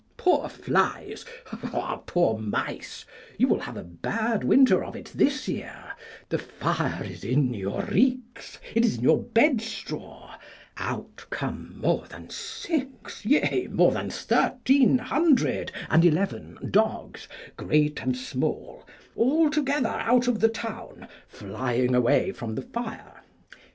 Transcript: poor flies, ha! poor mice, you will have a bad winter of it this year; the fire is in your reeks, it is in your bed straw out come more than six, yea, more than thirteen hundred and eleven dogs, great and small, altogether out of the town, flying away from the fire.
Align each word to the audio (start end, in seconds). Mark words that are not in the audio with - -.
poor 0.17 0.49
flies, 0.49 1.23
ha! 1.45 1.95
poor 2.07 2.39
mice, 2.39 3.05
you 3.37 3.47
will 3.47 3.59
have 3.59 3.77
a 3.77 3.83
bad 3.83 4.43
winter 4.43 4.83
of 4.83 4.95
it 4.95 5.11
this 5.13 5.47
year; 5.47 5.91
the 6.27 6.39
fire 6.39 7.03
is 7.03 7.23
in 7.23 7.53
your 7.53 7.83
reeks, 7.83 8.57
it 8.73 8.83
is 8.83 8.97
in 8.97 9.03
your 9.03 9.21
bed 9.21 9.61
straw 9.61 10.35
out 10.77 11.23
come 11.29 11.77
more 11.79 12.07
than 12.07 12.27
six, 12.31 13.23
yea, 13.27 13.67
more 13.69 13.91
than 13.91 14.09
thirteen 14.09 14.97
hundred 14.97 15.71
and 15.87 16.03
eleven 16.03 16.57
dogs, 16.71 17.27
great 17.55 18.01
and 18.01 18.17
small, 18.17 18.83
altogether 19.15 19.87
out 19.89 20.27
of 20.27 20.39
the 20.39 20.49
town, 20.49 21.07
flying 21.27 21.93
away 21.93 22.31
from 22.31 22.55
the 22.55 22.63
fire. 22.63 23.21